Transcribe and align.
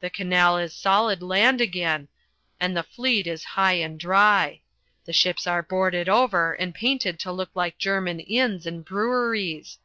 The 0.00 0.10
canal 0.10 0.58
is 0.58 0.74
solid 0.74 1.22
land 1.22 1.62
again, 1.62 2.08
and 2.60 2.76
the 2.76 2.82
fleet 2.82 3.26
is 3.26 3.44
high 3.56 3.76
and 3.80 3.98
dry. 3.98 4.60
The 5.06 5.14
ships 5.14 5.46
are 5.46 5.62
boarded 5.62 6.06
over 6.06 6.52
and 6.52 6.74
painted 6.74 7.18
to 7.20 7.32
look 7.32 7.48
like 7.54 7.78
German 7.78 8.20
inns 8.20 8.66
and 8.66 8.84
breweries. 8.84 9.78